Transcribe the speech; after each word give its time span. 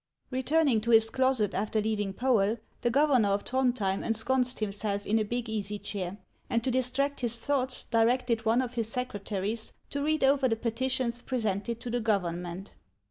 RETURNING 0.31 0.81
to 0.81 0.89
his 0.89 1.11
closet 1.11 1.53
after 1.53 1.79
leaving 1.79 2.11
Peel, 2.11 2.57
the 2.81 2.89
governor 2.89 3.29
of 3.29 3.45
Throudhjein 3.45 4.03
ensconced 4.03 4.57
himself 4.57 5.05
in 5.05 5.19
a 5.19 5.23
big 5.23 5.47
easy 5.47 5.77
chair, 5.77 6.17
and 6.49 6.63
to 6.63 6.71
distract 6.71 7.19
his 7.19 7.37
thoughts 7.37 7.83
directed 7.91 8.43
one 8.43 8.63
of 8.63 8.73
his 8.73 8.91
secretaries 8.91 9.73
to 9.91 10.03
read 10.03 10.23
over 10.23 10.47
the 10.47 10.55
petitions 10.55 11.21
presented 11.21 11.79
to 11.81 11.91
the 11.91 11.99
government. 12.01 12.73